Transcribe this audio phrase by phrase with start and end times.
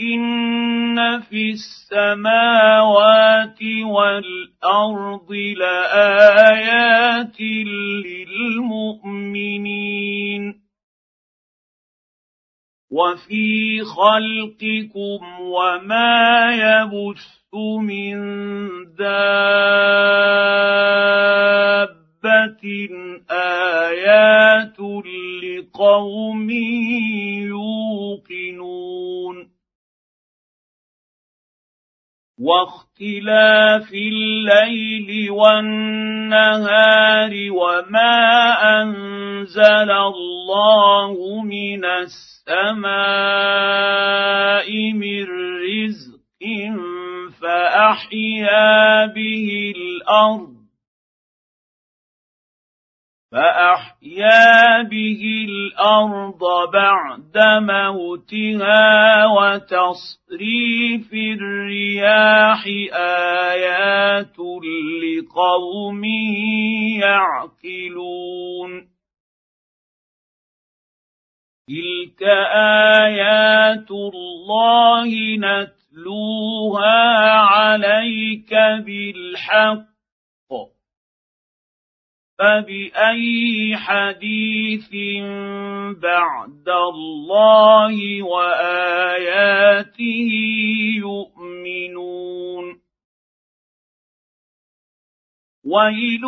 [0.00, 7.40] ان في السماوات والارض لايات
[9.00, 10.60] للمؤمنين
[12.90, 18.16] وفي خلقكم وما يبث من
[18.98, 20.20] دابه
[23.30, 24.80] ايات
[25.42, 26.50] لقوم
[28.30, 29.49] يوقنون
[32.40, 42.90] واختلاف الليل والنهار وما أنزل الله من السماء
[44.92, 45.26] من
[45.60, 46.20] رزق
[47.40, 50.59] فأحيا به الأرض
[53.32, 64.36] فاحيا به الأرض بعد موتها وتصريف الرياح ايات
[65.02, 66.04] لقوم
[67.00, 68.70] يعقلون
[71.68, 72.22] تلك
[73.02, 77.02] ايات الله نتلوها
[77.38, 78.54] عليك
[78.86, 79.89] بالحق
[82.40, 84.90] فبأي حديث
[86.02, 90.00] بعد الله وآياته
[90.96, 92.80] يؤمنون؟
[95.64, 96.24] ويل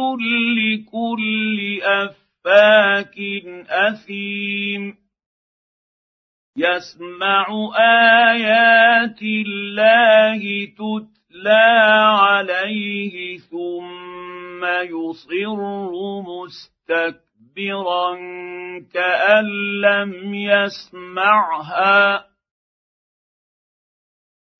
[0.58, 3.16] لكل أفاك
[3.68, 4.96] أثيم.
[6.56, 7.46] يسمع
[8.30, 11.66] آيات الله تتلى
[12.20, 14.01] عليه ثم
[14.62, 15.60] ثم يصر
[16.22, 18.08] مستكبرا
[18.94, 19.46] كأن
[19.80, 22.24] لم يسمعها.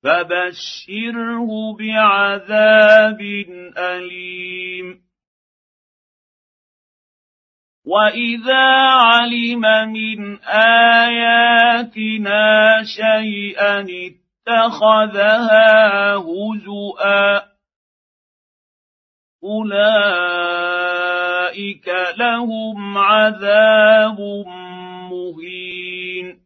[0.03, 1.49] فبشره
[1.79, 3.21] بعذاب
[3.77, 5.03] أليم.
[7.85, 9.61] وإذا علم
[9.93, 11.63] من آياتنا
[12.83, 13.87] شيئا
[14.47, 17.52] اتخذها هزؤا
[19.43, 21.03] اولئك
[22.17, 24.19] لهم عذاب
[25.11, 26.39] مهين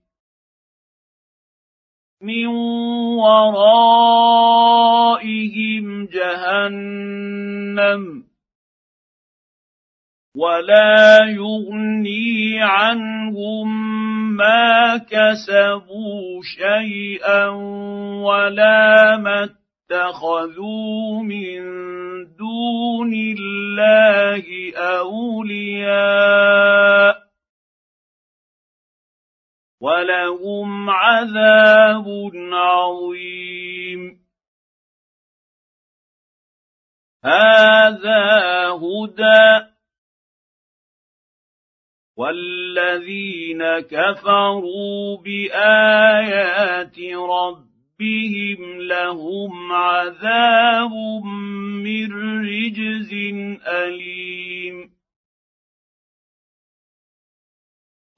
[2.22, 2.48] من
[3.18, 4.46] ورائهم
[6.06, 7.08] جهنم
[10.36, 13.68] ولا يغني عنهم
[14.36, 17.48] ما كسبوا شيئا
[18.22, 19.57] ولا ما
[19.92, 21.60] اتخذوا من
[22.36, 25.98] دون الله أولياء
[29.82, 34.28] ولهم عذاب عظيم.
[37.24, 39.68] هذا هدى
[42.18, 50.92] والذين كفروا بآيات ربهم ربهم لهم عذاب
[51.84, 52.12] من
[52.46, 53.14] رجز
[53.68, 54.77] اليم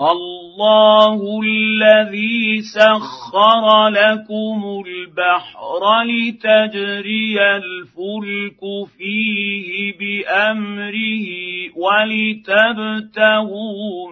[0.02, 8.62] الله الذي سخر لكم البحر لتجري الفلك
[8.98, 11.28] فيه بأمره
[11.76, 13.18] ولتبتغوا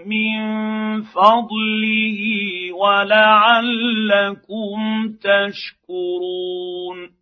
[0.05, 0.41] من
[1.01, 2.19] فضله
[2.73, 3.97] ولعلكم
[5.23, 7.16] تشكرون.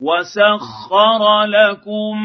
[0.00, 2.22] وسخر لكم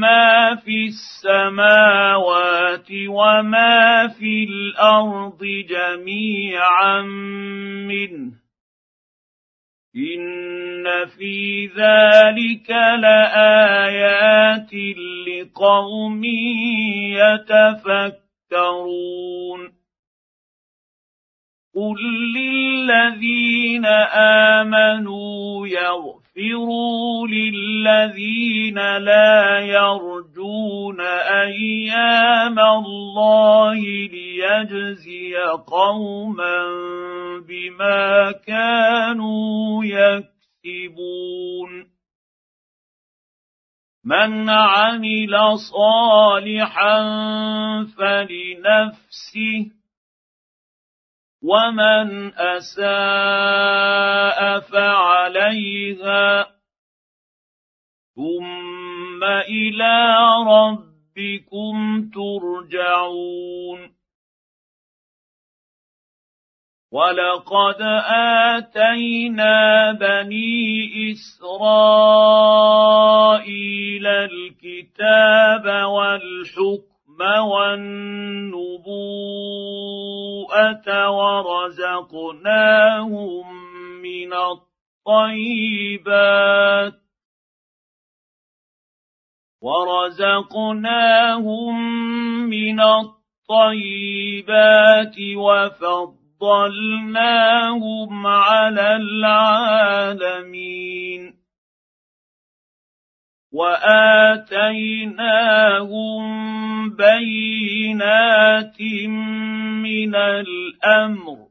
[0.00, 7.02] ما في السماوات وما في الأرض جميعا
[7.88, 8.32] منه
[9.96, 12.70] ان في ذلك
[13.00, 14.70] لايات
[15.28, 16.24] لقوم
[17.94, 19.60] يتفكرون
[21.74, 21.96] قل
[22.34, 23.86] للذين
[24.56, 35.36] امنوا يغفرون واستغفروا للذين لا يرجون أيام الله ليجزي
[35.66, 36.66] قوما
[37.48, 40.34] بما كانوا يكسبون.
[44.04, 47.02] من عمل صالحا
[47.98, 49.70] فلنفسه
[51.44, 53.40] ومن اساء
[54.60, 56.46] فعليها
[58.16, 60.16] ثم إلى
[60.48, 63.94] ربكم ترجعون
[66.92, 67.82] ولقد
[68.56, 72.46] اتينا بني اسرائيل
[74.06, 78.88] الكتاب والحكم والنبوءة
[81.10, 81.84] ورزقناهم
[84.02, 84.32] من
[85.06, 87.04] الطيبات
[89.64, 91.74] ورزقناهم
[92.48, 93.16] من الطيبات
[95.36, 96.16] وفضلناهم
[98.26, 100.64] على العالمين
[103.54, 105.14] وآتيناهم
[106.90, 108.80] بينات
[109.82, 111.46] من الأمر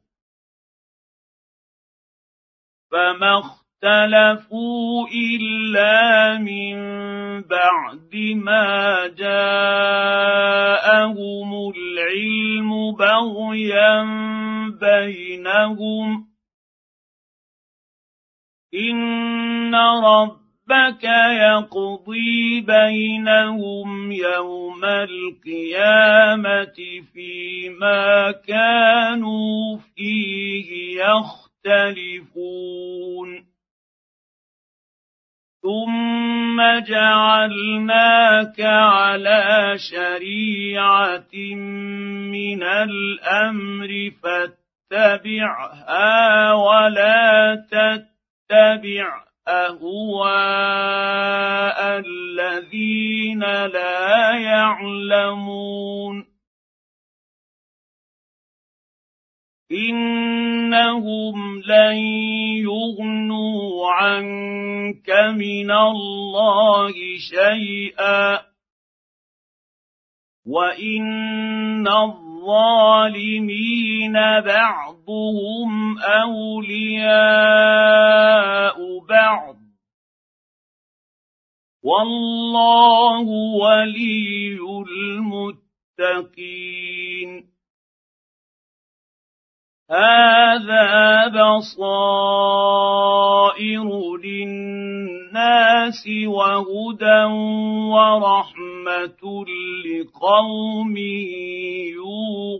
[2.92, 6.76] فما اختلفوا إلا من
[7.42, 10.44] بعد ما جاءهم
[11.76, 14.04] العلم بغيا
[14.70, 16.28] بينهم
[18.74, 19.76] إن
[20.70, 26.76] ربك يقضي بينهم يوم القيامه
[27.14, 31.02] فيما كانوا فيه
[31.66, 32.54] يختلفون
[35.62, 41.36] ثم جعلناك على شريعه
[42.32, 44.12] من الامر
[44.92, 50.30] فاتبعها ولا تتبع أهواء
[52.00, 56.26] الذين لا يعلمون.
[59.72, 61.96] إنهم لن
[62.64, 68.54] يغنوا عنك من الله شيئا.
[70.46, 71.88] وإن
[72.44, 77.14] الظالمين بعضهم اولياء
[79.10, 79.56] بعض
[81.84, 83.28] والله
[83.64, 84.60] ولي
[86.00, 86.34] المتقين
[89.92, 92.58] هذا بصائر
[94.18, 97.24] للناس وهدى
[97.94, 98.73] ورحمه
[99.86, 100.98] لقوم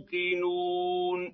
[0.08, 1.33] يوقنون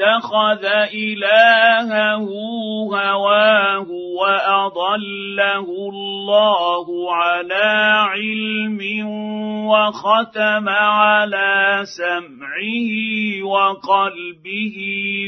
[0.00, 2.28] اتخذ إلهه
[2.92, 3.86] هواه
[4.20, 7.68] وأضله الله على
[8.12, 8.80] علم
[9.66, 12.92] وختم على سمعه
[13.42, 14.76] وقلبه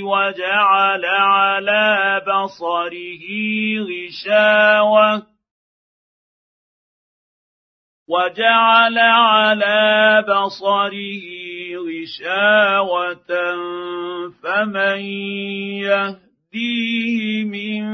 [0.03, 3.25] وجعل على بصره
[3.89, 5.38] غشاوة
[8.09, 11.25] وجعل على بصره
[11.77, 13.31] غشاوة
[14.43, 15.01] فمن
[15.85, 17.85] يهديه من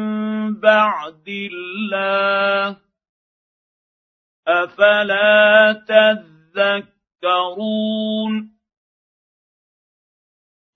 [0.60, 2.76] بعد الله
[4.48, 5.72] أفلا
[7.22, 8.54] تذكرون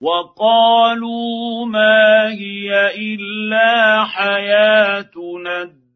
[0.01, 5.88] وقالوا ما هي إلا حياتنا الدنيا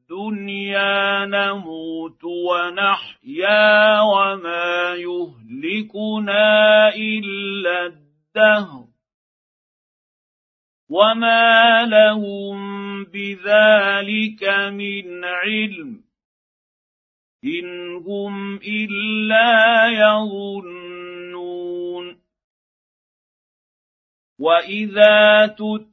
[1.25, 8.86] نموت ونحيا وما يهلكنا إلا الدهر
[10.89, 14.43] وما لهم بذلك
[14.74, 16.03] من علم
[17.43, 21.33] إن هم إلا يظنون
[24.39, 25.92] وإذا تتلى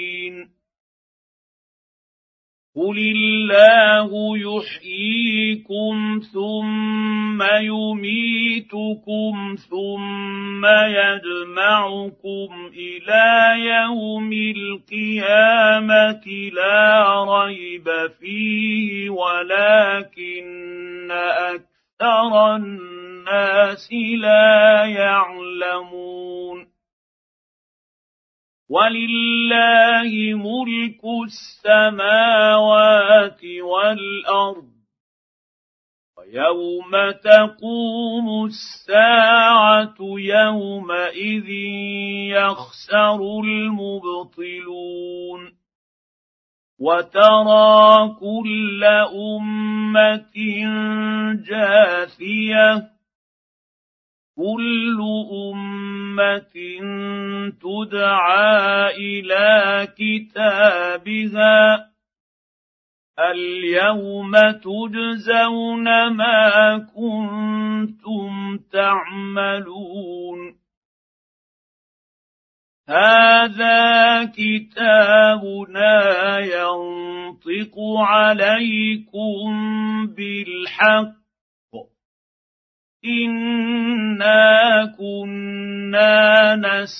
[2.75, 16.21] قل الله يحييكم ثم يميتكم ثم يجمعكم إلى يوم القيامه
[16.53, 23.89] لا ريب فيه ولكن أكثر الناس
[24.21, 26.70] لا يعلمون
[28.71, 34.71] ولله ملك السماوات والأرض.
[36.17, 36.91] ويوم
[37.23, 41.49] تقوم الساعة يومئذ
[42.31, 45.41] يخسر المبطلون.
[46.79, 48.83] وترى كل
[49.15, 50.37] أمة
[51.49, 52.90] جاثية.
[54.35, 54.99] كل
[55.53, 56.53] امه
[57.61, 61.91] تدعى إلى كتابها
[63.19, 70.61] اليوم تجزون ما كنتم تعملون
[72.89, 75.99] هذا كتابنا
[76.39, 79.51] ينطق عليكم
[80.07, 81.20] بالحق
[83.05, 86.99] انا كنا نستنسخ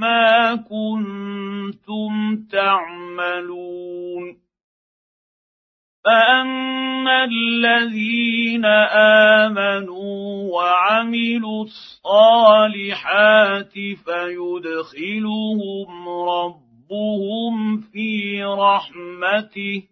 [0.00, 4.42] ما كنتم تعملون
[6.04, 8.64] فاما الذين
[9.44, 12.92] امنوا وعملوا الصالحات
[14.04, 15.28] فيدخلهم
[16.08, 19.91] ربهم في رحمته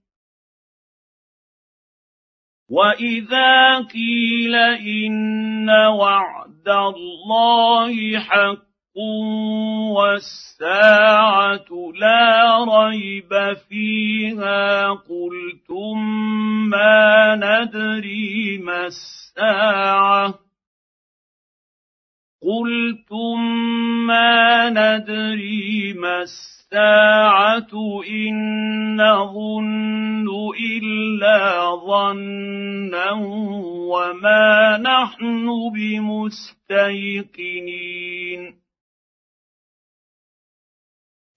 [2.71, 8.71] واذا قيل ان وعد الله حق
[9.95, 15.97] والساعة لا ريب فيها قلتم
[16.69, 20.33] ما ندري ما الساعة
[22.41, 23.39] قلتم
[24.07, 28.35] ما ندري ما الساعة ان
[28.95, 30.27] نظن
[30.59, 31.39] الا
[31.85, 33.11] ظنا
[33.91, 37.01] وما نحن بمستيقنين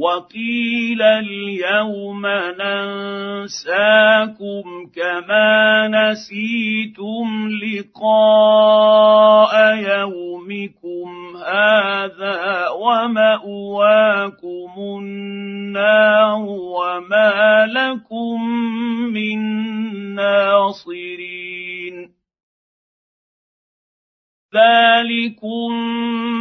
[0.00, 2.22] وقيل اليوم
[3.36, 4.64] ننساكم
[4.96, 18.44] كما نسيتم لقاء يومكم هذا وماواكم النار وما لكم
[19.12, 19.38] من
[20.14, 21.96] ناصرين
[24.54, 25.70] ذلكم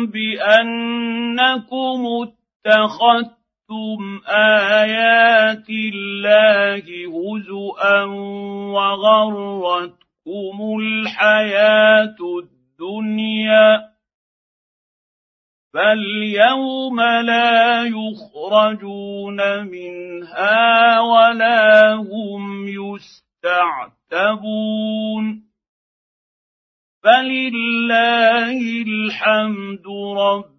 [0.06, 2.00] بانكم
[2.66, 3.39] اتخذتم
[3.70, 8.04] اتخذتم ايات الله هزءا
[8.74, 13.90] وغرتكم الحياة الدنيا
[15.74, 24.24] فاليوم لا يخرجون منها ولا هم يستعتبون
[27.04, 30.59] فلله الحمد رب